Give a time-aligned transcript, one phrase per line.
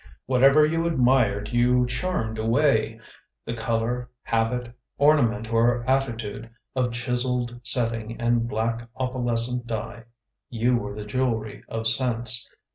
[0.25, 3.01] Whatever you admired you channed away â
[3.45, 6.49] The color, habit, ornament or attitude.
[6.75, 10.05] Of chiseled setting and black opalescent dye.
[10.49, 12.49] You were the jewelry of sense.